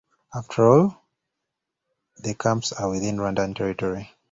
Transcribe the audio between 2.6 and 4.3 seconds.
are within Rwandan territory.